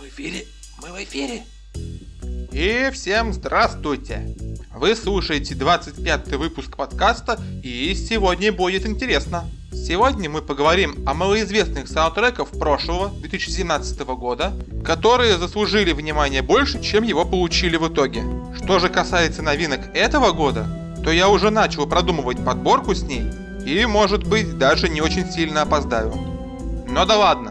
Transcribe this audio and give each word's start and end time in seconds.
в 0.00 0.08
эфире? 0.08 0.46
Мы 0.80 0.88
в 0.92 1.04
эфире? 1.04 1.42
И 2.52 2.90
всем 2.92 3.34
здравствуйте! 3.34 4.34
Вы 4.74 4.96
слушаете 4.96 5.54
25 5.54 6.36
выпуск 6.36 6.74
подкаста, 6.76 7.38
и 7.62 7.94
сегодня 7.94 8.50
будет 8.50 8.86
интересно. 8.86 9.44
Сегодня 9.72 10.30
мы 10.30 10.40
поговорим 10.40 11.04
о 11.06 11.12
малоизвестных 11.12 11.86
саундтреках 11.86 12.48
прошлого 12.48 13.10
2017 13.10 14.00
года, 14.00 14.54
которые 14.84 15.36
заслужили 15.36 15.92
внимание 15.92 16.40
больше, 16.40 16.82
чем 16.82 17.04
его 17.04 17.26
получили 17.26 17.76
в 17.76 17.92
итоге. 17.92 18.22
Что 18.56 18.78
же 18.78 18.88
касается 18.88 19.42
новинок 19.42 19.94
этого 19.94 20.32
года, 20.32 20.66
то 21.04 21.10
я 21.10 21.28
уже 21.28 21.50
начал 21.50 21.86
продумывать 21.86 22.42
подборку 22.42 22.94
с 22.94 23.02
ней, 23.02 23.24
и, 23.66 23.84
может 23.84 24.26
быть, 24.26 24.56
даже 24.56 24.88
не 24.88 25.02
очень 25.02 25.30
сильно 25.30 25.62
опоздаю. 25.62 26.14
Но 26.88 27.04
да 27.04 27.18
ладно, 27.18 27.49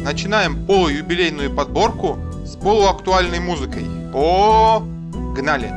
начинаем 0.00 0.66
полуюбилейную 0.66 1.54
подборку 1.54 2.18
с 2.44 2.56
полуактуальной 2.56 3.40
музыкой. 3.40 3.84
Погнали! 4.12 5.70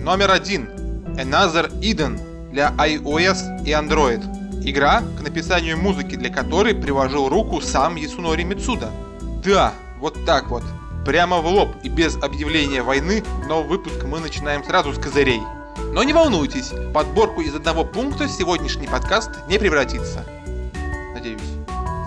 Номер 0.00 0.30
один. 0.30 0.68
Another 1.16 1.70
Eden 1.80 2.18
для 2.50 2.72
iOS 2.78 3.64
и 3.64 3.70
Android. 3.70 4.22
Игра, 4.64 5.02
к 5.18 5.22
написанию 5.22 5.78
музыки 5.78 6.16
для 6.16 6.30
которой 6.30 6.74
приложил 6.74 7.28
руку 7.28 7.60
сам 7.60 7.96
Ясунори 7.96 8.44
Мицуда. 8.44 8.90
Да, 9.44 9.74
вот 10.00 10.24
так 10.24 10.48
вот. 10.48 10.62
Прямо 11.04 11.38
в 11.38 11.46
лоб 11.46 11.68
и 11.82 11.88
без 11.88 12.16
объявления 12.16 12.82
войны, 12.82 13.22
но 13.46 13.62
выпуск 13.62 14.04
мы 14.04 14.20
начинаем 14.20 14.64
сразу 14.64 14.92
с 14.92 14.98
козырей. 14.98 15.42
Но 15.92 16.02
не 16.02 16.12
волнуйтесь, 16.12 16.72
подборку 16.94 17.42
из 17.42 17.54
одного 17.54 17.84
пункта 17.84 18.28
сегодняшний 18.28 18.86
подкаст 18.86 19.30
не 19.48 19.58
превратится. 19.58 20.24
Надеюсь. 21.12 21.40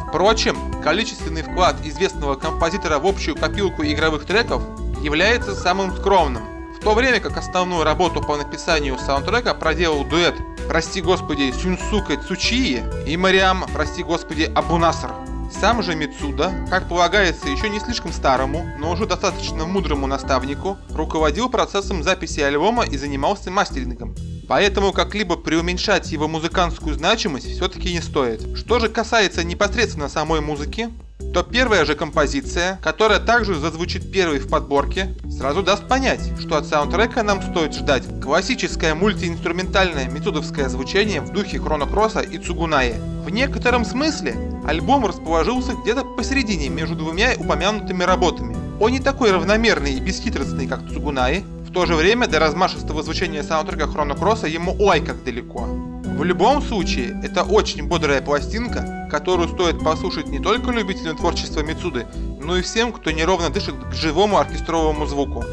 Впрочем, 0.09 0.57
количественный 0.88 1.41
вклад 1.41 1.75
известного 1.83 2.35
композитора 2.35 2.97
в 2.97 3.05
общую 3.05 3.35
копилку 3.35 3.83
игровых 3.83 4.23
треков 4.23 4.63
является 5.03 5.53
самым 5.53 5.93
скромным, 5.93 6.43
в 6.73 6.80
то 6.81 6.93
время 6.93 7.19
как 7.19 7.35
основную 7.35 7.83
работу 7.83 8.21
по 8.21 8.38
написанию 8.38 8.97
саундтрека 8.97 9.53
проделал 9.53 10.05
дуэт 10.05 10.35
«Прости 10.69 11.02
господи» 11.02 11.52
Сюнсука 11.52 12.15
Цучии 12.15 12.85
и 13.05 13.17
Мариам 13.17 13.65
«Прости 13.73 14.02
господи» 14.02 14.43
Абунасар. 14.55 15.11
Сам 15.52 15.83
же 15.83 15.93
Мицуда, 15.93 16.53
как 16.69 16.88
полагается 16.88 17.49
еще 17.49 17.67
не 17.67 17.81
слишком 17.81 18.13
старому, 18.13 18.65
но 18.80 18.91
уже 18.91 19.05
достаточно 19.05 19.65
мудрому 19.65 20.08
наставнику, 20.08 20.77
руководил 20.91 21.49
процессом 21.49 22.02
записи 22.02 22.39
альбома 22.39 22.85
и 22.85 22.95
занимался 22.95 23.52
мастерингом. 23.52 24.15
Поэтому 24.47 24.93
как-либо 24.93 25.35
преуменьшать 25.35 26.11
его 26.11 26.27
музыкантскую 26.27 26.95
значимость 26.95 27.51
все-таки 27.51 27.93
не 27.93 28.01
стоит. 28.01 28.57
Что 28.57 28.79
же 28.79 28.87
касается 28.87 29.43
непосредственно 29.43 30.07
самой 30.07 30.41
музыки, 30.41 30.89
то 31.33 31.43
первая 31.43 31.83
же 31.85 31.95
композиция, 31.95 32.79
которая 32.81 33.19
также 33.19 33.55
зазвучит 33.55 34.11
первой 34.11 34.39
в 34.39 34.49
подборке, 34.49 35.15
сразу 35.29 35.61
даст 35.61 35.87
понять, 35.87 36.21
что 36.39 36.57
от 36.57 36.65
саундтрека 36.65 37.23
нам 37.23 37.41
стоит 37.41 37.73
ждать 37.73 38.03
классическое 38.23 38.95
мультиинструментальное 38.95 40.09
методовское 40.09 40.69
звучание 40.69 41.21
в 41.21 41.31
духе 41.31 41.59
Хронокросса 41.59 42.21
и 42.21 42.37
Цугунаи. 42.37 42.95
В 43.25 43.29
некотором 43.29 43.83
смысле 43.83 44.35
альбом 44.65 45.05
расположился 45.05 45.73
где-то 45.73 46.05
посередине 46.05 46.69
между 46.69 46.95
двумя 46.95 47.33
упомянутыми 47.37 48.03
работами. 48.03 48.55
Он 48.79 48.91
не 48.91 48.99
такой 48.99 49.31
равномерный 49.31 49.93
и 49.95 49.99
бесхитростный, 49.99 50.67
как 50.67 50.87
Цугунаи, 50.87 51.43
в 51.67 51.73
то 51.73 51.85
же 51.85 51.95
время 51.95 52.27
до 52.27 52.39
размашистого 52.39 53.03
звучания 53.03 53.43
саундтрека 53.43 53.87
Хронокросса 53.87 54.47
ему 54.47 54.75
ой 54.79 55.01
как 55.01 55.23
далеко. 55.23 55.65
В 55.65 56.23
любом 56.23 56.61
случае, 56.61 57.19
это 57.23 57.43
очень 57.43 57.85
бодрая 57.87 58.21
пластинка, 58.21 59.08
которую 59.11 59.49
стоит 59.49 59.83
послушать 59.83 60.27
не 60.27 60.39
только 60.39 60.71
любителям 60.71 61.17
творчества 61.17 61.61
Мицуды, 61.61 62.08
но 62.42 62.58
и 62.58 62.61
всем, 62.61 62.93
кто 62.93 63.11
неровно 63.11 63.49
дышит 63.49 63.75
к 63.75 63.93
живому 63.93 64.37
оркестровому 64.37 65.05
звуку. 65.05 65.43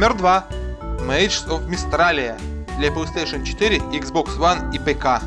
Номер 0.00 0.16
2. 0.16 0.44
Mages 1.00 1.46
of 1.48 1.68
Mistralia 1.68 2.40
для 2.78 2.88
PlayStation 2.88 3.44
4, 3.44 3.76
Xbox 4.00 4.38
One 4.38 4.74
и 4.74 4.78
ПК. 4.78 5.22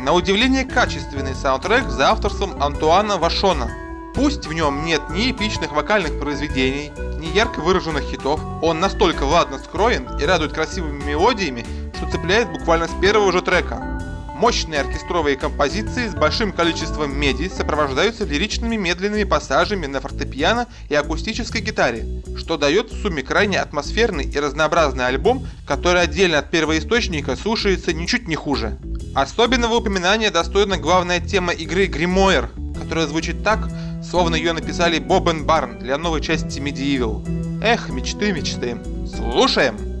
На 0.00 0.12
удивление 0.12 0.64
качественный 0.64 1.32
саундтрек 1.32 1.88
за 1.88 2.10
авторством 2.10 2.60
Антуана 2.60 3.18
Вашона. 3.18 3.70
Пусть 4.16 4.48
в 4.48 4.52
нем 4.52 4.84
нет 4.84 5.00
ни 5.10 5.30
эпичных 5.30 5.70
вокальных 5.70 6.18
произведений, 6.18 6.90
ни 7.20 7.26
ярко 7.26 7.60
выраженных 7.60 8.02
хитов, 8.02 8.40
он 8.62 8.80
настолько 8.80 9.22
ладно 9.22 9.60
скроен 9.60 10.08
и 10.18 10.24
радует 10.24 10.52
красивыми 10.52 11.04
мелодиями, 11.04 11.64
что 11.94 12.10
цепляет 12.10 12.50
буквально 12.50 12.88
с 12.88 13.00
первого 13.00 13.30
же 13.30 13.42
трека. 13.42 13.85
Мощные 14.36 14.82
оркестровые 14.82 15.38
композиции 15.38 16.08
с 16.08 16.14
большим 16.14 16.52
количеством 16.52 17.18
меди 17.18 17.48
сопровождаются 17.48 18.26
лиричными 18.26 18.76
медленными 18.76 19.24
пассажами 19.24 19.86
на 19.86 19.98
фортепиано 20.02 20.66
и 20.90 20.94
акустической 20.94 21.62
гитаре, 21.62 22.06
что 22.36 22.58
дает 22.58 22.92
в 22.92 23.00
сумме 23.00 23.22
крайне 23.22 23.58
атмосферный 23.58 24.26
и 24.26 24.38
разнообразный 24.38 25.06
альбом, 25.06 25.46
который 25.66 26.02
отдельно 26.02 26.40
от 26.40 26.50
первоисточника 26.50 27.34
слушается 27.34 27.94
ничуть 27.94 28.28
не 28.28 28.34
хуже. 28.34 28.76
Особенного 29.14 29.76
упоминания 29.76 30.30
достойна 30.30 30.76
главная 30.76 31.20
тема 31.20 31.54
игры 31.54 31.86
Гримоэр, 31.86 32.50
которая 32.78 33.06
звучит 33.06 33.42
так, 33.42 33.70
словно 34.04 34.34
ее 34.34 34.52
написали 34.52 34.98
Бобен 34.98 35.46
Барн 35.46 35.78
для 35.78 35.96
новой 35.96 36.20
части 36.20 36.58
Medieval. 36.58 37.24
Эх, 37.64 37.88
мечты, 37.88 38.32
мечты. 38.32 38.76
Слушаем! 39.16 39.95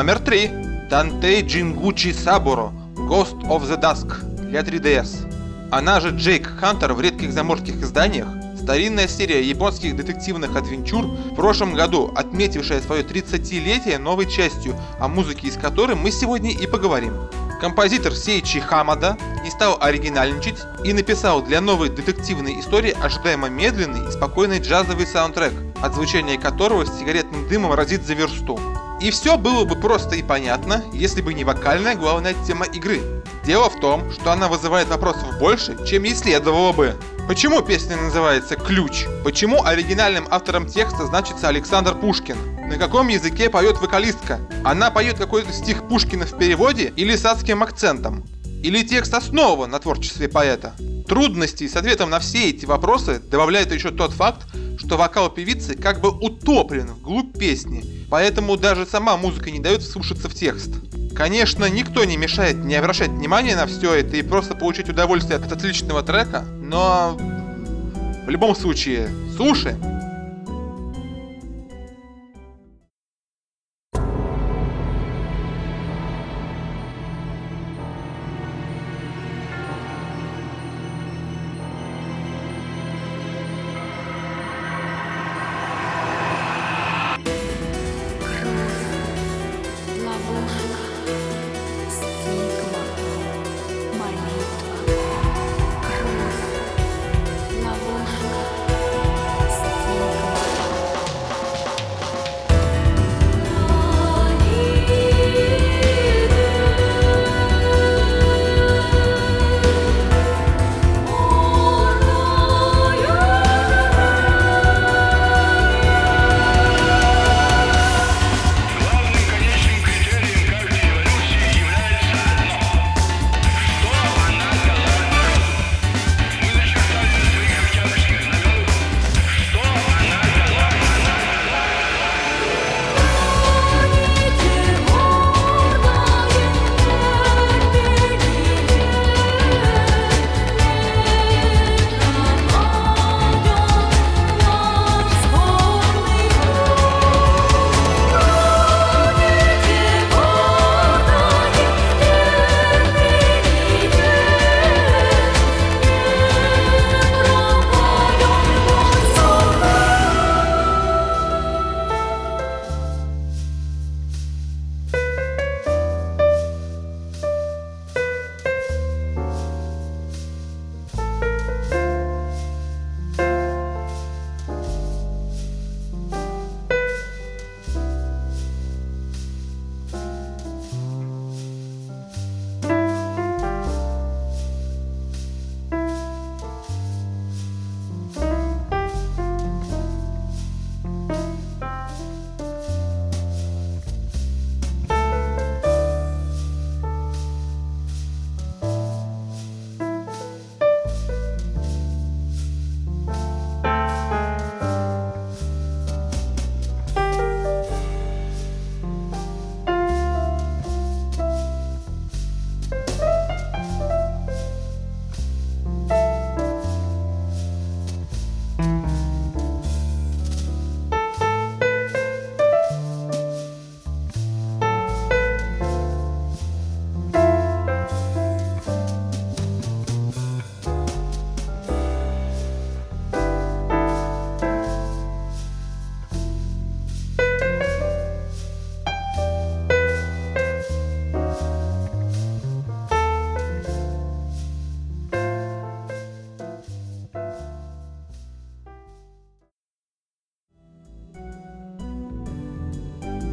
Номер 0.00 0.18
три. 0.18 0.50
Тантей 0.88 1.42
Джингучи 1.42 2.14
Сабуро 2.14 2.72
Ghost 2.96 3.38
of 3.42 3.68
the 3.68 3.78
Dusk 3.78 4.24
для 4.48 4.62
3DS. 4.62 5.68
Она 5.70 6.00
же 6.00 6.08
Джейк 6.08 6.46
Хантер 6.58 6.94
в 6.94 7.02
редких 7.02 7.34
заморских 7.34 7.74
изданиях, 7.82 8.26
старинная 8.58 9.06
серия 9.08 9.42
японских 9.42 9.96
детективных 9.96 10.56
адвенчур, 10.56 11.04
в 11.04 11.34
прошлом 11.34 11.74
году 11.74 12.10
отметившая 12.16 12.80
свое 12.80 13.02
30-летие 13.02 13.98
новой 13.98 14.24
частью, 14.24 14.74
о 14.98 15.08
музыке 15.08 15.48
из 15.48 15.58
которой 15.58 15.96
мы 15.96 16.10
сегодня 16.10 16.50
и 16.50 16.66
поговорим. 16.66 17.12
Композитор 17.60 18.14
Сейчи 18.14 18.58
Хамада 18.58 19.18
не 19.44 19.50
стал 19.50 19.76
оригинальничать 19.82 20.62
и 20.82 20.94
написал 20.94 21.42
для 21.42 21.60
новой 21.60 21.90
детективной 21.90 22.58
истории 22.58 22.96
ожидаемо 23.02 23.50
медленный 23.50 24.08
и 24.08 24.12
спокойный 24.12 24.60
джазовый 24.60 25.06
саундтрек, 25.06 25.52
от 25.82 25.94
звучания 25.94 26.40
которого 26.40 26.86
с 26.86 26.98
сигаретным 26.98 27.46
дымом 27.48 27.74
разит 27.74 28.06
за 28.06 28.14
версту. 28.14 28.58
И 29.00 29.10
все 29.10 29.38
было 29.38 29.64
бы 29.64 29.76
просто 29.76 30.16
и 30.16 30.22
понятно, 30.22 30.84
если 30.92 31.22
бы 31.22 31.32
не 31.32 31.42
вокальная 31.42 31.94
главная 31.94 32.34
тема 32.46 32.66
игры. 32.66 33.00
Дело 33.44 33.70
в 33.70 33.80
том, 33.80 34.12
что 34.12 34.30
она 34.30 34.48
вызывает 34.48 34.88
вопросов 34.88 35.38
больше, 35.38 35.74
чем 35.86 36.02
ей 36.02 36.14
следовало 36.14 36.72
бы. 36.72 36.94
Почему 37.26 37.62
песня 37.62 37.96
называется 37.96 38.56
«Ключ»? 38.56 39.06
Почему 39.24 39.64
оригинальным 39.64 40.26
автором 40.30 40.66
текста 40.66 41.06
значится 41.06 41.48
Александр 41.48 41.94
Пушкин? 41.94 42.36
На 42.68 42.76
каком 42.76 43.08
языке 43.08 43.48
поет 43.48 43.78
вокалистка? 43.80 44.38
Она 44.64 44.90
поет 44.90 45.16
какой-то 45.16 45.50
стих 45.52 45.88
Пушкина 45.88 46.26
в 46.26 46.36
переводе 46.36 46.92
или 46.96 47.16
с 47.16 47.24
адским 47.24 47.62
акцентом? 47.62 48.24
Или 48.62 48.82
текст 48.82 49.14
основан 49.14 49.70
на 49.70 49.78
творчестве 49.78 50.28
поэта? 50.28 50.74
Трудностей 51.08 51.68
с 51.68 51.76
ответом 51.76 52.10
на 52.10 52.18
все 52.18 52.50
эти 52.50 52.66
вопросы 52.66 53.18
добавляет 53.18 53.72
еще 53.72 53.90
тот 53.90 54.12
факт, 54.12 54.46
что 54.78 54.98
вокал 54.98 55.30
певицы 55.30 55.74
как 55.74 56.00
бы 56.02 56.10
утоплен 56.10 56.88
вглубь 56.88 57.38
песни, 57.38 57.99
поэтому 58.10 58.56
даже 58.56 58.86
сама 58.86 59.16
музыка 59.16 59.50
не 59.50 59.60
дает 59.60 59.82
вслушаться 59.82 60.28
в 60.28 60.34
текст. 60.34 60.70
Конечно, 61.14 61.68
никто 61.68 62.04
не 62.04 62.16
мешает 62.16 62.56
не 62.56 62.74
обращать 62.74 63.10
внимания 63.10 63.56
на 63.56 63.66
все 63.66 63.94
это 63.94 64.16
и 64.16 64.22
просто 64.22 64.54
получить 64.54 64.88
удовольствие 64.88 65.38
от 65.38 65.50
отличного 65.50 66.02
трека, 66.02 66.44
но 66.62 67.16
в 68.26 68.30
любом 68.30 68.54
случае, 68.54 69.08
слушаем. 69.36 69.99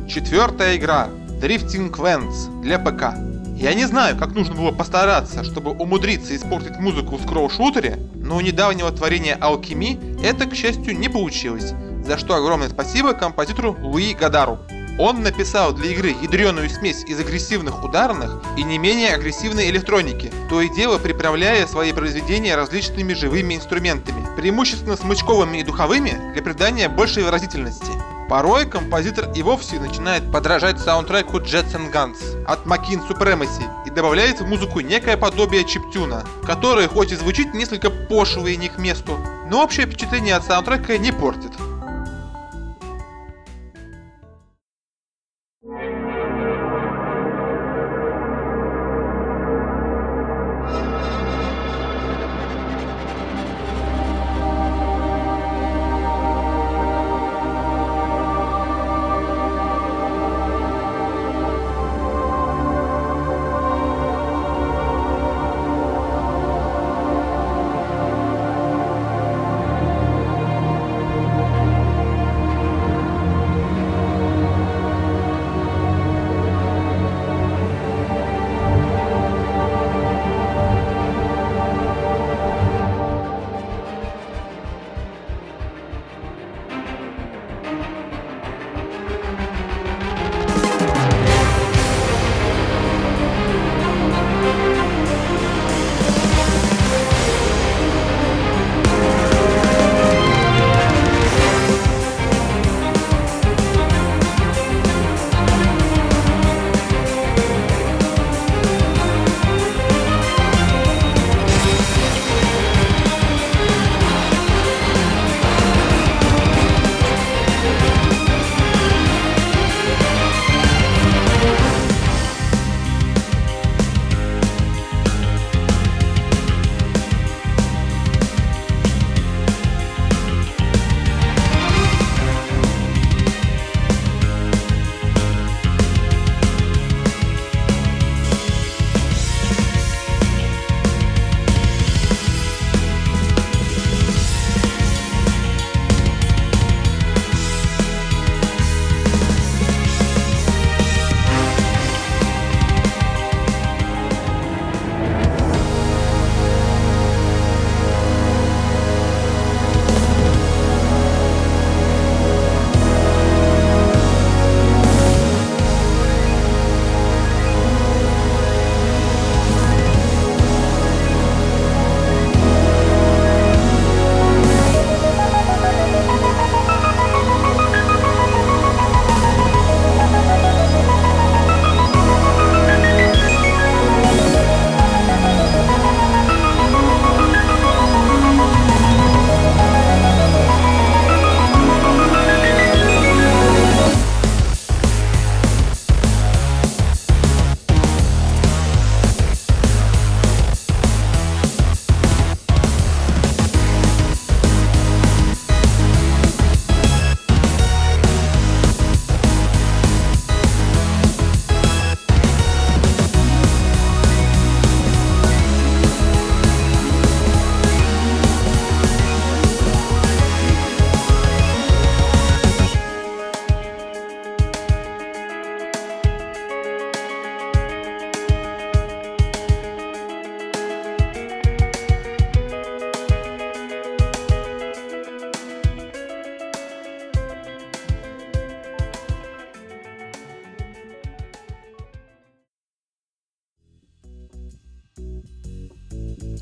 Четвертая 0.08 0.78
игра 0.78 1.10
Drifting 1.42 1.92
Vents 1.92 2.62
для 2.62 2.80
ПК. 2.80 3.14
Я 3.58 3.74
не 3.74 3.86
знаю, 3.86 4.18
как 4.18 4.34
нужно 4.34 4.56
было 4.56 4.72
постараться, 4.72 5.44
чтобы 5.44 5.72
умудриться 5.72 6.34
испортить 6.34 6.80
музыку 6.80 7.18
в 7.18 7.24
скроу-шутере, 7.24 8.00
но 8.16 8.38
у 8.38 8.42
недавнего 8.42 8.90
творения 8.92 9.38
Алхими 9.42 10.00
это, 10.24 10.46
к 10.46 10.56
счастью, 10.56 10.98
не 10.98 11.10
получилось, 11.10 11.74
за 12.06 12.18
что 12.18 12.36
огромное 12.36 12.70
спасибо 12.70 13.14
композитору 13.14 13.76
Луи 13.82 14.14
Гадару. 14.14 14.60
Он 14.98 15.22
написал 15.22 15.74
для 15.74 15.92
игры 15.92 16.16
ядреную 16.22 16.70
смесь 16.70 17.04
из 17.04 17.20
агрессивных 17.20 17.84
ударных 17.84 18.42
и 18.58 18.64
не 18.64 18.78
менее 18.78 19.14
агрессивной 19.14 19.70
электроники, 19.70 20.32
то 20.50 20.62
и 20.62 20.74
дело 20.74 21.00
приправляя 21.00 21.68
свои 21.68 21.92
произведения 21.92 22.56
различными 22.56 23.14
живыми 23.14 23.56
инструментами, 23.56 24.26
преимущественно 24.38 24.96
смычковыми 24.96 25.58
и 25.58 25.64
духовыми 25.64 26.32
для 26.34 26.42
придания 26.42 26.88
большей 26.88 27.24
выразительности. 27.24 27.92
Порой 28.30 28.66
композитор 28.66 29.32
и 29.34 29.42
вовсе 29.42 29.80
начинает 29.80 30.30
подражать 30.32 30.80
саундтреку 30.80 31.38
Jets 31.38 31.74
and 31.76 31.94
Guns 31.94 32.44
от 32.46 32.66
Makin 32.66 33.08
Supremacy 33.08 33.64
и 33.86 33.90
добавляет 33.90 34.42
в 34.42 34.46
музыку 34.46 34.82
некое 34.82 35.16
подобие 35.16 35.64
чиптюна, 35.64 36.26
которое 36.46 36.90
хоть 36.90 37.14
и 37.14 37.16
звучит 37.16 37.54
несколько 37.54 37.90
пошло 37.90 38.50
не 38.50 38.68
к 38.68 38.78
месту, 38.78 39.18
но 39.50 39.64
общее 39.64 39.86
впечатление 39.86 40.36
от 40.36 40.44
саундтрека 40.44 40.98
не 40.98 41.14
портит. 41.14 41.52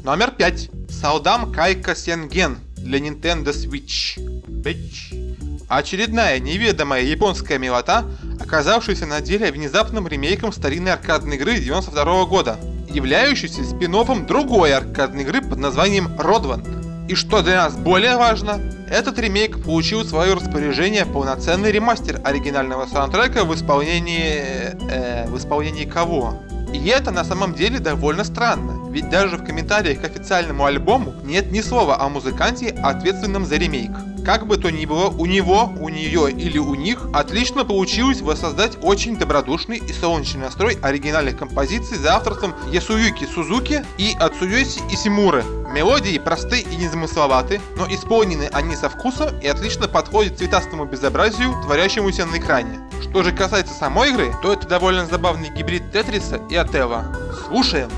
Номер 0.05 0.29
5. 0.29 0.69
Салдам 0.87 1.51
Кайка 1.51 1.95
Сенген 1.95 2.59
для 2.77 2.99
Nintendo 2.99 3.45
Switch. 3.45 4.19
Bitch. 4.47 5.65
Очередная 5.67 6.37
неведомая 6.37 7.01
японская 7.01 7.57
милота, 7.57 8.05
оказавшаяся 8.39 9.07
на 9.07 9.19
деле 9.21 9.51
внезапным 9.51 10.07
ремейком 10.07 10.51
старинной 10.51 10.93
аркадной 10.93 11.37
игры 11.37 11.57
92 11.57 12.25
года, 12.25 12.59
являющейся 12.87 13.63
спин 13.63 14.27
другой 14.27 14.75
аркадной 14.75 15.23
игры 15.23 15.41
под 15.41 15.57
названием 15.57 16.15
Родван. 16.19 17.07
И 17.09 17.15
что 17.15 17.41
для 17.41 17.55
нас 17.63 17.73
более 17.73 18.17
важно, 18.17 18.61
этот 18.87 19.17
ремейк 19.17 19.63
получил 19.63 20.03
в 20.03 20.07
свое 20.07 20.35
распоряжение 20.35 21.07
полноценный 21.07 21.71
ремастер 21.71 22.21
оригинального 22.23 22.85
саундтрека 22.85 23.43
в 23.43 23.55
исполнении... 23.55 24.35
Э, 24.87 25.27
в 25.27 25.35
исполнении 25.39 25.85
кого? 25.85 26.43
И 26.71 26.87
это 26.89 27.09
на 27.09 27.23
самом 27.23 27.55
деле 27.55 27.79
довольно 27.79 28.23
странно, 28.23 28.74
ведь 28.95 29.09
даже 29.09 29.35
в 29.35 29.43
комментариях 29.43 29.99
к 29.99 30.05
официальному 30.05 30.63
альбому 30.63 31.13
нет 31.25 31.51
ни 31.51 31.59
слова 31.59 31.99
о 31.99 32.07
музыканте, 32.07 32.69
ответственном 32.81 33.45
за 33.45 33.57
ремейк. 33.57 33.91
Как 34.23 34.47
бы 34.47 34.55
то 34.55 34.69
ни 34.69 34.85
было, 34.85 35.09
у 35.09 35.25
него, 35.25 35.73
у 35.81 35.89
нее 35.89 36.31
или 36.31 36.57
у 36.57 36.75
них 36.75 37.05
отлично 37.13 37.65
получилось 37.65 38.21
воссоздать 38.21 38.77
очень 38.81 39.17
добродушный 39.17 39.79
и 39.79 39.91
солнечный 39.91 40.43
настрой 40.43 40.77
оригинальных 40.81 41.37
композиций 41.37 41.97
за 41.97 42.15
авторством 42.15 42.55
Ясуюки 42.71 43.25
Сузуки 43.25 43.83
и 43.97 44.15
Ацуёси 44.17 44.79
Исимуры. 44.89 45.43
Мелодии 45.73 46.17
просты 46.17 46.61
и 46.61 46.75
незамысловаты, 46.77 47.59
но 47.75 47.85
исполнены 47.93 48.49
они 48.53 48.77
со 48.77 48.87
вкусом 48.87 49.37
и 49.41 49.47
отлично 49.47 49.89
подходят 49.89 50.37
цветастому 50.37 50.85
безобразию, 50.85 51.53
творящемуся 51.63 52.25
на 52.25 52.37
экране. 52.37 52.79
Что 53.01 53.23
же 53.23 53.33
касается 53.33 53.73
самой 53.73 54.11
игры, 54.11 54.33
то 54.41 54.53
это 54.53 54.65
довольно 54.69 55.05
забавный 55.05 55.49
гибрид 55.49 55.91
Тетриса 55.91 56.39
и 56.49 56.55
Отелла. 56.55 57.13
Слушаем! 57.45 57.89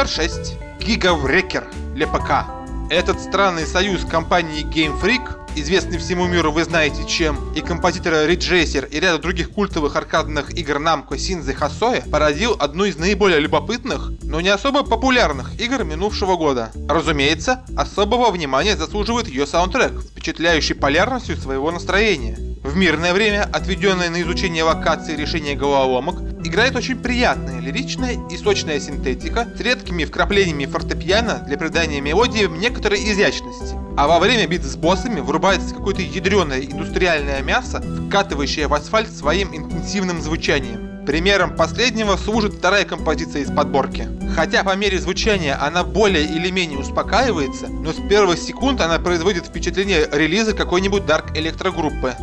Номер 0.00 0.12
6. 0.12 0.54
Гигаврекер 0.80 1.64
для 1.94 2.06
ПК. 2.06 2.46
Этот 2.88 3.20
странный 3.20 3.66
союз 3.66 4.02
компании 4.06 4.64
Game 4.64 4.98
Freak, 4.98 5.30
известный 5.56 5.98
всему 5.98 6.26
миру 6.26 6.52
вы 6.52 6.64
знаете 6.64 7.06
чем, 7.06 7.52
и 7.52 7.60
композитора 7.60 8.26
Ridge 8.26 8.88
и 8.88 8.98
ряда 8.98 9.18
других 9.18 9.50
культовых 9.50 9.96
аркадных 9.96 10.56
игр 10.56 10.78
Namco 10.78 11.18
Синзы 11.18 11.52
Хасоя, 11.52 12.00
породил 12.10 12.56
одну 12.58 12.86
из 12.86 12.96
наиболее 12.96 13.40
любопытных, 13.40 14.10
но 14.22 14.40
не 14.40 14.48
особо 14.48 14.84
популярных 14.84 15.60
игр 15.60 15.84
минувшего 15.84 16.36
года. 16.36 16.72
Разумеется, 16.88 17.62
особого 17.76 18.30
внимания 18.30 18.78
заслуживает 18.78 19.28
ее 19.28 19.46
саундтрек, 19.46 20.00
впечатляющий 20.00 20.76
полярностью 20.76 21.36
своего 21.36 21.70
настроения. 21.70 22.38
В 22.62 22.74
мирное 22.74 23.12
время, 23.12 23.48
отведенное 23.52 24.08
на 24.08 24.22
изучение 24.22 24.64
локаций 24.64 25.12
и 25.12 25.16
решение 25.18 25.56
головоломок, 25.56 26.29
играет 26.44 26.76
очень 26.76 26.96
приятная, 26.96 27.60
лиричная 27.60 28.16
и 28.30 28.36
сочная 28.36 28.80
синтетика 28.80 29.48
с 29.56 29.60
редкими 29.60 30.04
вкраплениями 30.04 30.66
фортепиано 30.66 31.42
для 31.46 31.56
придания 31.58 32.00
мелодии 32.00 32.46
некоторой 32.46 32.98
изящности. 33.10 33.74
А 33.96 34.06
во 34.06 34.18
время 34.18 34.46
битв 34.46 34.66
с 34.66 34.76
боссами 34.76 35.20
врубается 35.20 35.74
какое-то 35.74 36.02
ядреное 36.02 36.60
индустриальное 36.60 37.42
мясо, 37.42 37.82
вкатывающее 38.08 38.68
в 38.68 38.74
асфальт 38.74 39.10
своим 39.10 39.54
интенсивным 39.54 40.20
звучанием. 40.20 41.04
Примером 41.06 41.56
последнего 41.56 42.16
служит 42.16 42.54
вторая 42.54 42.84
композиция 42.84 43.42
из 43.42 43.50
подборки. 43.50 44.08
Хотя 44.36 44.62
по 44.62 44.76
мере 44.76 44.98
звучания 44.98 45.60
она 45.60 45.82
более 45.82 46.24
или 46.24 46.50
менее 46.50 46.78
успокаивается, 46.78 47.68
но 47.68 47.92
с 47.92 47.96
первых 48.08 48.38
секунд 48.38 48.80
она 48.80 48.98
производит 48.98 49.46
впечатление 49.46 50.08
релиза 50.12 50.52
какой-нибудь 50.52 51.06
дарк 51.06 51.36
электрогруппы. 51.36 52.14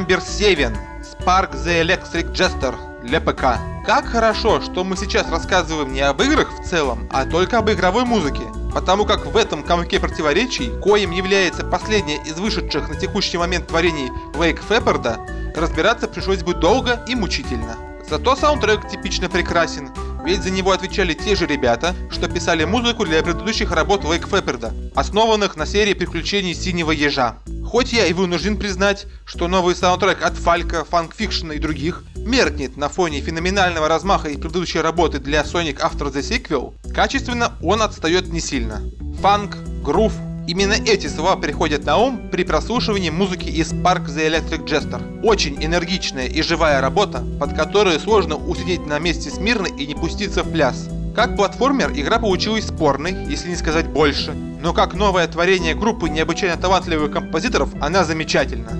Number 0.00 0.18
7 0.18 0.74
Spark 1.02 1.52
the 1.52 1.82
Electric 1.82 2.32
Jester 2.32 2.74
для 3.02 3.20
ПК. 3.20 3.60
Как 3.84 4.06
хорошо, 4.06 4.62
что 4.62 4.82
мы 4.82 4.96
сейчас 4.96 5.28
рассказываем 5.30 5.92
не 5.92 6.00
об 6.00 6.22
играх 6.22 6.48
в 6.58 6.66
целом, 6.66 7.06
а 7.12 7.26
только 7.26 7.58
об 7.58 7.70
игровой 7.70 8.06
музыке. 8.06 8.44
Потому 8.72 9.04
как 9.04 9.26
в 9.26 9.36
этом 9.36 9.62
комке 9.62 10.00
противоречий, 10.00 10.70
коим 10.80 11.10
является 11.10 11.64
последнее 11.64 12.16
из 12.24 12.38
вышедших 12.38 12.88
на 12.88 12.94
текущий 12.94 13.36
момент 13.36 13.66
творений 13.66 14.10
Вейк 14.34 14.62
Феппарда, 14.62 15.20
разбираться 15.54 16.08
пришлось 16.08 16.42
бы 16.42 16.54
долго 16.54 17.04
и 17.06 17.14
мучительно. 17.14 17.76
Зато 18.08 18.36
саундтрек 18.36 18.88
типично 18.88 19.28
прекрасен, 19.28 19.90
ведь 20.24 20.42
за 20.42 20.50
него 20.50 20.70
отвечали 20.70 21.12
те 21.12 21.36
же 21.36 21.44
ребята, 21.44 21.94
что 22.10 22.26
писали 22.26 22.64
музыку 22.64 23.04
для 23.04 23.22
предыдущих 23.22 23.70
работ 23.70 24.04
Вейк 24.04 24.26
Фепперда, 24.26 24.72
основанных 24.94 25.56
на 25.56 25.66
серии 25.66 25.92
приключений 25.92 26.54
Синего 26.54 26.90
Ежа. 26.90 27.36
Хоть 27.70 27.92
я 27.92 28.06
и 28.06 28.12
вынужден 28.12 28.56
признать, 28.56 29.06
что 29.24 29.46
новый 29.46 29.76
саундтрек 29.76 30.24
от 30.24 30.34
Фалька, 30.34 30.84
Funk 30.90 31.12
Fiction 31.16 31.54
и 31.54 31.60
других 31.60 32.02
меркнет 32.16 32.76
на 32.76 32.88
фоне 32.88 33.20
феноменального 33.20 33.86
размаха 33.86 34.28
и 34.28 34.36
предыдущей 34.36 34.80
работы 34.80 35.20
для 35.20 35.42
Sonic 35.42 35.78
After 35.78 36.12
the 36.12 36.20
Sequel, 36.20 36.74
качественно 36.92 37.52
он 37.62 37.80
отстает 37.82 38.26
не 38.32 38.40
сильно. 38.40 38.82
Фанк, 39.22 39.56
грув, 39.84 40.12
Именно 40.48 40.72
эти 40.72 41.06
слова 41.06 41.36
приходят 41.36 41.84
на 41.84 41.96
ум 41.98 42.28
при 42.28 42.42
прослушивании 42.42 43.10
музыки 43.10 43.48
из 43.48 43.72
Park 43.72 44.06
the 44.06 44.26
Electric 44.26 44.66
Jester. 44.66 45.20
Очень 45.22 45.64
энергичная 45.64 46.26
и 46.26 46.42
живая 46.42 46.80
работа, 46.80 47.22
под 47.38 47.52
которой 47.54 48.00
сложно 48.00 48.34
усидеть 48.34 48.84
на 48.84 48.98
месте 48.98 49.30
смирно 49.30 49.68
и 49.68 49.86
не 49.86 49.94
пуститься 49.94 50.42
в 50.42 50.50
пляс. 50.50 50.88
Как 51.14 51.36
платформер 51.36 51.90
игра 51.92 52.18
получилась 52.18 52.66
спорной, 52.66 53.12
если 53.26 53.50
не 53.50 53.56
сказать 53.56 53.88
больше, 53.88 54.32
но 54.32 54.72
как 54.72 54.94
новое 54.94 55.26
творение 55.26 55.74
группы 55.74 56.08
необычайно 56.08 56.60
талантливых 56.60 57.10
композиторов 57.10 57.70
она 57.80 58.04
замечательна. 58.04 58.70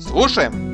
Слушаем! 0.00 0.71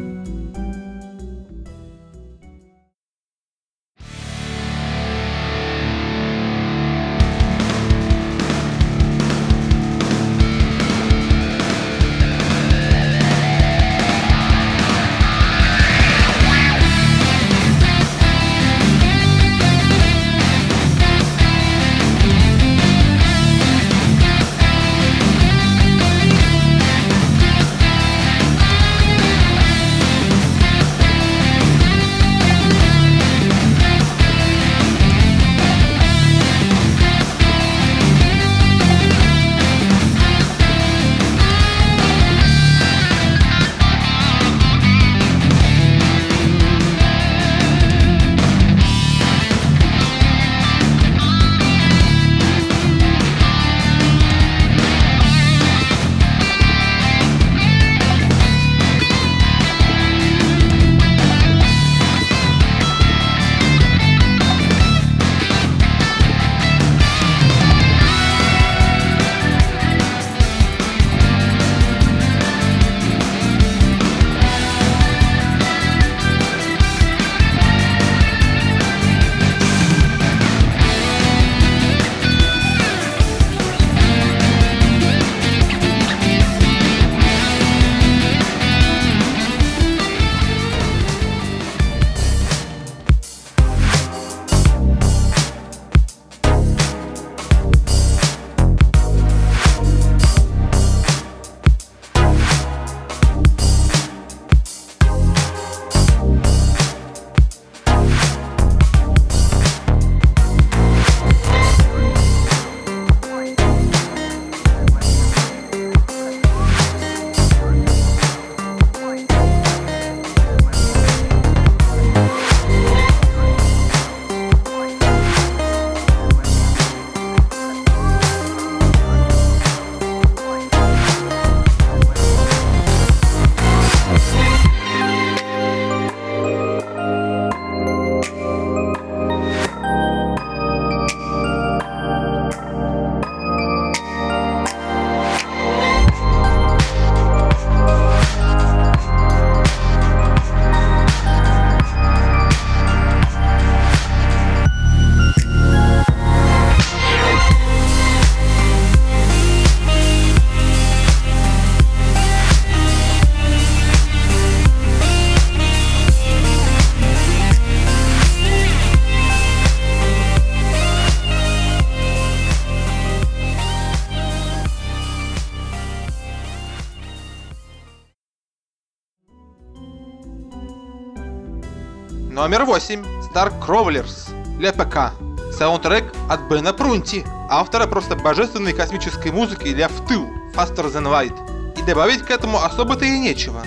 Номер 182.49 182.65
8. 182.65 183.05
Star 183.31 183.53
Crawlers 183.61 184.31
для 184.57 184.73
ПК. 184.73 185.13
Саундтрек 185.53 186.15
от 186.31 186.41
Бена 186.49 186.73
Прунти, 186.73 187.23
автора 187.51 187.87
просто 187.87 188.17
божественной 188.17 188.73
космической 188.73 189.33
музыки 189.33 189.75
для 189.75 189.87
втыл 189.89 190.27
Faster 190.55 190.91
Than 190.91 191.05
Light. 191.05 191.79
И 191.79 191.83
добавить 191.83 192.23
к 192.23 192.31
этому 192.31 192.65
особо-то 192.65 193.05
и 193.05 193.19
нечего. 193.19 193.63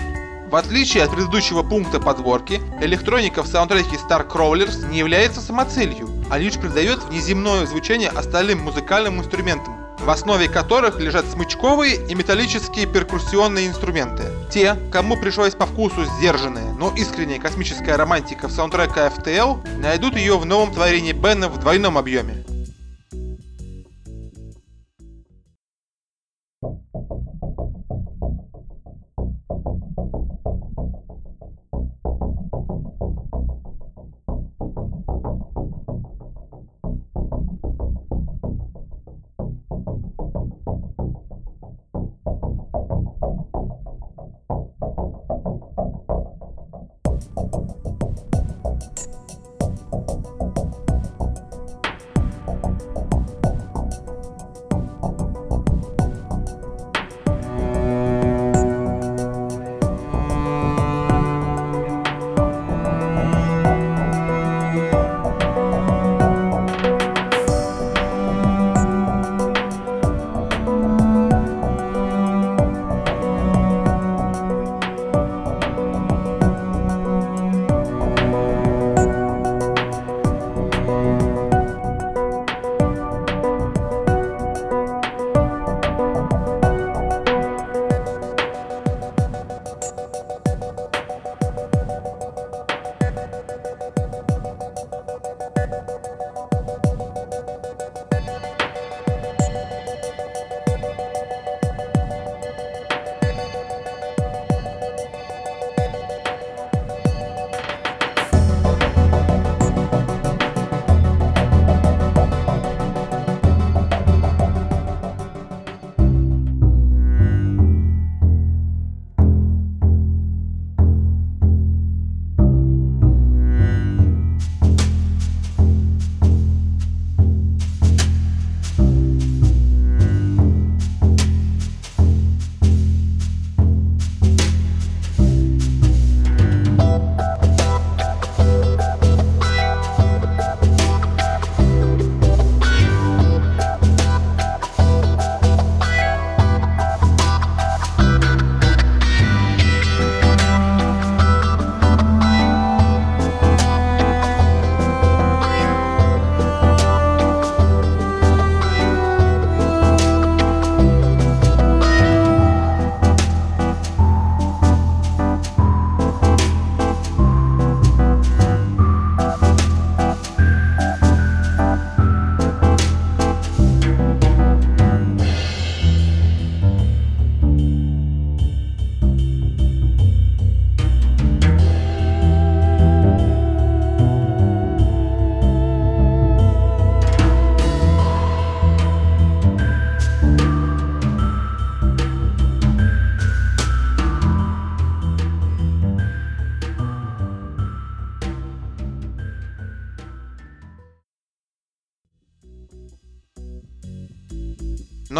В 0.50 0.56
отличие 0.56 1.04
от 1.04 1.12
предыдущего 1.12 1.62
пункта 1.62 2.00
подборки, 2.00 2.60
электроника 2.82 3.44
в 3.44 3.48
саундтреке 3.48 3.98
Star 3.98 4.28
Crawlers 4.28 4.90
не 4.90 4.98
является 4.98 5.42
самоцелью, 5.42 6.10
а 6.32 6.40
лишь 6.40 6.58
придает 6.58 7.04
внеземное 7.04 7.68
звучание 7.68 8.10
остальным 8.10 8.64
музыкальным 8.64 9.20
инструментам, 9.20 9.81
в 10.04 10.10
основе 10.10 10.48
которых 10.48 11.00
лежат 11.00 11.26
смычковые 11.26 11.96
и 12.08 12.16
металлические 12.16 12.86
перкуссионные 12.86 13.68
инструменты. 13.68 14.24
Те, 14.50 14.78
кому 14.92 15.16
пришлось 15.16 15.56
по 15.56 15.66
вкусу 15.66 16.06
сдержанная, 16.06 16.74
но 16.74 16.94
искренняя 16.96 17.40
космическая 17.40 17.96
романтика 17.96 18.48
в 18.48 18.52
саундтрека 18.52 19.12
FTL, 19.16 19.80
найдут 19.80 20.16
ее 20.16 20.38
в 20.38 20.46
новом 20.46 20.74
творении 20.74 21.12
Бена 21.14 21.50
в 21.50 21.60
двойном 21.60 21.98
объеме. 21.98 22.44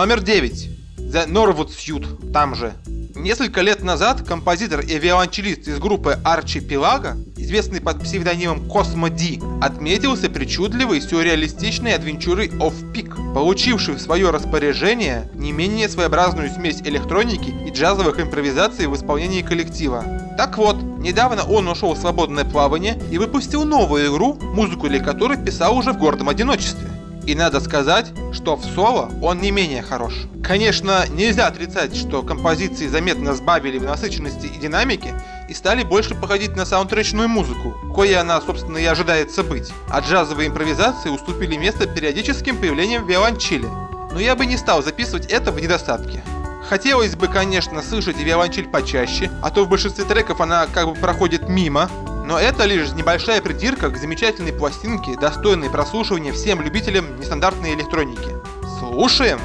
Номер 0.02 0.22
9. 0.22 0.70
The 0.98 1.28
Norwood 1.28 1.70
Suite, 1.70 2.32
там 2.32 2.56
же. 2.56 2.74
Несколько 3.16 3.62
лет 3.62 3.84
назад 3.84 4.24
композитор 4.24 4.80
и 4.80 4.98
виолончелист 4.98 5.68
из 5.68 5.78
группы 5.78 6.18
Арчи 6.24 6.60
Пилага, 6.60 7.18
известный 7.38 7.82
под 7.82 8.02
псевдонимом 8.02 8.66
Cosmo 8.66 9.12
D, 9.12 9.40
отметился 9.64 10.28
причудливой 10.32 11.02
сюрреалистичной 11.02 11.94
адвенчурой 11.94 12.48
Off 12.48 12.74
Peak, 12.92 13.36
получивший 13.36 13.94
в 13.94 14.02
свое 14.02 14.32
распоряжение 14.32 15.30
не 15.36 15.52
менее 15.52 15.88
своеобразную 15.88 16.50
смесь 16.50 16.82
электроники 16.82 17.54
и 17.68 17.70
джазовых 17.70 18.20
импровизаций 18.20 18.88
в 18.88 18.96
исполнении 18.96 19.44
коллектива. 19.44 20.04
Так 20.36 20.58
вот, 20.58 20.82
недавно 20.82 21.44
он 21.44 21.68
ушел 21.68 21.94
в 21.94 22.00
свободное 22.00 22.44
плавание 22.44 23.00
и 23.12 23.20
выпустил 23.20 23.66
новую 23.66 24.12
игру, 24.12 24.34
музыку 24.42 24.90
для 24.90 25.00
которой 25.00 25.38
писал 25.38 25.78
уже 25.78 25.94
в 25.94 26.00
гордом 26.00 26.28
одиночестве. 26.28 26.90
И 27.26 27.36
надо 27.36 27.60
сказать, 27.60 28.12
что 28.34 28.56
в 28.56 28.66
соло 28.66 29.12
он 29.22 29.40
не 29.40 29.52
менее 29.52 29.82
хорош. 29.84 30.14
Конечно, 30.44 31.06
нельзя 31.10 31.48
отрицать, 31.48 31.96
что 31.96 32.24
композиции 32.24 32.88
заметно 32.88 33.36
сбавили 33.36 33.78
в 33.78 33.84
насыщенности 33.84 34.48
и 34.48 34.60
динамике 34.60 35.14
и 35.48 35.54
стали 35.54 35.84
больше 35.84 36.16
походить 36.16 36.56
на 36.56 36.66
саундтречную 36.66 37.30
музыку, 37.30 37.76
кое 37.96 38.20
она, 38.20 38.42
собственно, 38.42 38.78
и 38.78 38.86
ожидается 38.86 39.44
быть. 39.44 39.72
А 39.88 40.00
джазовые 40.00 40.50
импровизации 40.50 41.10
уступили 41.10 41.58
место 41.58 41.86
периодическим 41.86 42.58
появлениям 42.58 43.06
виолончели. 43.06 43.68
Но 44.12 44.20
я 44.20 44.36
бы 44.36 44.46
не 44.46 44.58
стал 44.58 44.84
записывать 44.84 45.28
это 45.28 45.52
в 45.52 45.62
недостатке. 45.62 46.24
Хотелось 46.68 47.16
бы, 47.16 47.28
конечно, 47.28 47.82
слышать 47.82 48.18
виолончель 48.18 48.68
почаще, 48.68 49.30
а 49.42 49.52
то 49.52 49.66
в 49.66 49.70
большинстве 49.70 50.06
треков 50.06 50.42
она 50.42 50.68
как 50.74 50.88
бы 50.88 50.96
проходит 50.96 51.50
мимо, 51.50 51.90
но 52.26 52.40
это 52.40 52.66
лишь 52.66 52.92
небольшая 52.92 53.42
придирка 53.42 53.90
к 53.90 53.98
замечательной 53.98 54.54
пластинке, 54.54 55.18
достойной 55.18 55.70
прослушивания 55.70 56.34
всем 56.34 56.62
любителям 56.62 57.20
нестандартной 57.20 57.74
электроники. 57.74 58.38
Слушаем! 58.80 59.40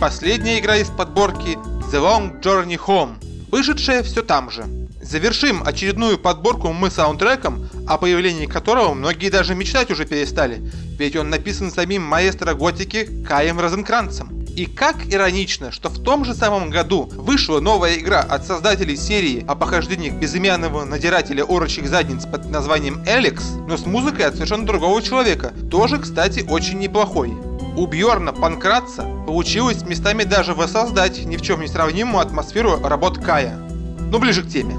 Последняя 0.00 0.58
игра 0.58 0.78
из 0.78 0.88
подборки 0.88 1.58
The 1.92 2.00
Long 2.00 2.40
Journey 2.40 2.80
Home, 2.86 3.16
вышедшая 3.50 4.02
все 4.02 4.22
там 4.22 4.50
же. 4.50 4.64
Завершим 5.02 5.62
очередную 5.62 6.18
подборку 6.18 6.72
мы 6.72 6.90
саундтреком, 6.90 7.68
о 7.86 7.98
появлении 7.98 8.46
которого 8.46 8.94
многие 8.94 9.28
даже 9.28 9.54
мечтать 9.54 9.90
уже 9.90 10.06
перестали, 10.06 10.62
ведь 10.98 11.16
он 11.16 11.28
написан 11.28 11.70
самим 11.70 12.02
маэстро 12.02 12.54
готики 12.54 13.24
Каем 13.28 13.60
Розенкранцем. 13.60 14.40
И 14.56 14.64
как 14.64 14.96
иронично, 15.12 15.70
что 15.70 15.90
в 15.90 16.02
том 16.02 16.24
же 16.24 16.32
самом 16.34 16.70
году 16.70 17.10
вышла 17.12 17.60
новая 17.60 17.96
игра 17.96 18.20
от 18.20 18.46
создателей 18.46 18.96
серии 18.96 19.44
о 19.46 19.54
похождениях 19.54 20.14
безымянного 20.14 20.86
надирателя 20.86 21.44
орочих 21.44 21.88
задниц 21.88 22.24
под 22.24 22.50
названием 22.50 23.04
Эликс, 23.06 23.44
но 23.68 23.76
с 23.76 23.84
музыкой 23.84 24.24
от 24.24 24.34
совершенно 24.34 24.64
другого 24.64 25.02
человека, 25.02 25.52
тоже, 25.70 25.98
кстати, 25.98 26.44
очень 26.48 26.78
неплохой. 26.78 27.32
У 27.80 27.86
Бьорна 27.86 28.34
Панкратца 28.34 29.06
получилось 29.26 29.86
местами 29.86 30.24
даже 30.24 30.52
воссоздать 30.52 31.24
ни 31.24 31.38
в 31.38 31.40
чем 31.40 31.62
не 31.62 31.66
сравнимую 31.66 32.20
атмосферу 32.20 32.78
работ 32.82 33.16
Кая. 33.16 33.56
Но 33.56 34.18
ближе 34.18 34.42
к 34.42 34.48
теме. 34.48 34.74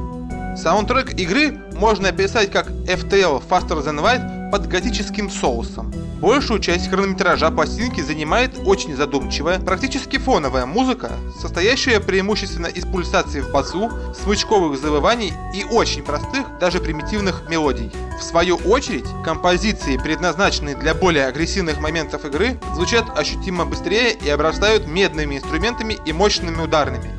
Саундтрек 0.55 1.19
игры 1.19 1.57
можно 1.73 2.09
описать 2.09 2.51
как 2.51 2.67
FTL 2.69 3.41
Faster 3.49 3.83
Than 3.83 4.03
Light 4.03 4.40
под 4.51 4.67
готическим 4.67 5.29
соусом. 5.29 5.91
Большую 6.19 6.59
часть 6.59 6.89
хронометража 6.89 7.49
пластинки 7.49 8.01
занимает 8.01 8.51
очень 8.65 8.95
задумчивая, 8.95 9.59
практически 9.59 10.17
фоновая 10.17 10.65
музыка, 10.65 11.13
состоящая 11.39 11.99
преимущественно 11.99 12.67
из 12.67 12.85
пульсаций 12.85 13.41
в 13.41 13.51
басу, 13.51 13.89
смычковых 14.21 14.77
завываний 14.77 15.33
и 15.55 15.63
очень 15.63 16.03
простых, 16.03 16.45
даже 16.59 16.79
примитивных 16.79 17.49
мелодий. 17.49 17.91
В 18.19 18.23
свою 18.23 18.57
очередь, 18.57 19.07
композиции, 19.23 19.97
предназначенные 19.97 20.75
для 20.75 20.93
более 20.93 21.25
агрессивных 21.25 21.79
моментов 21.79 22.25
игры, 22.25 22.59
звучат 22.75 23.17
ощутимо 23.17 23.65
быстрее 23.65 24.13
и 24.13 24.29
обрастают 24.29 24.85
медными 24.85 25.37
инструментами 25.37 25.97
и 26.05 26.13
мощными 26.13 26.61
ударными. 26.61 27.09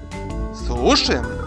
Слушаем! 0.66 1.41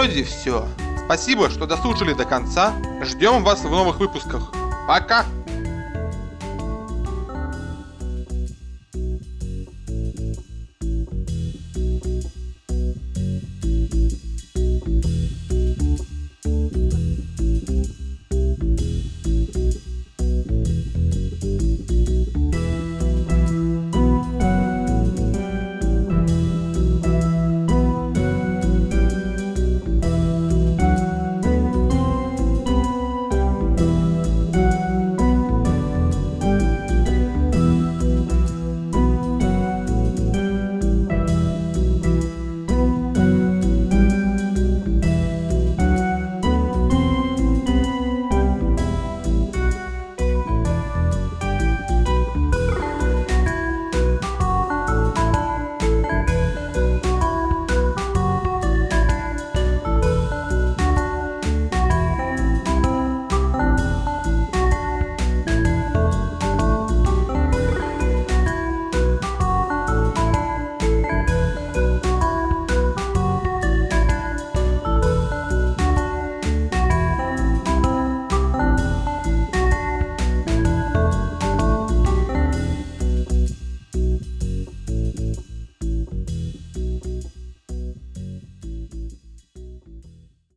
Вроде 0.00 0.24
все. 0.24 0.66
Спасибо, 1.04 1.50
что 1.50 1.66
дослушали 1.66 2.14
до 2.14 2.24
конца. 2.24 2.72
Ждем 3.02 3.44
вас 3.44 3.60
в 3.60 3.70
новых 3.70 3.98
выпусках. 3.98 4.50
Пока! 4.88 5.26